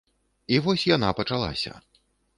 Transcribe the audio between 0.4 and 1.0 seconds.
І вось